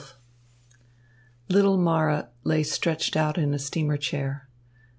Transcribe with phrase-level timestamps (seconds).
[0.01, 0.09] XII
[1.49, 4.49] Little Mara lay stretched out in a steamer chair.